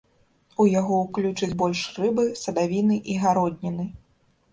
[0.63, 3.85] У яго ўключаць больш рыбы, садавіны і гародніны.